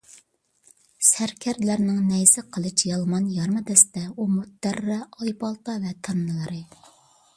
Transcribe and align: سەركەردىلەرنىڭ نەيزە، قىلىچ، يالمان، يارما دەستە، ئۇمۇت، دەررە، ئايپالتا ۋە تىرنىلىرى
سەركەردىلەرنىڭ 1.09 1.99
نەيزە، 2.13 2.43
قىلىچ، 2.57 2.83
يالمان، 2.93 3.29
يارما 3.35 3.63
دەستە، 3.69 4.03
ئۇمۇت، 4.15 4.57
دەررە، 4.67 4.99
ئايپالتا 5.19 5.77
ۋە 5.85 5.97
تىرنىلىرى 6.09 6.63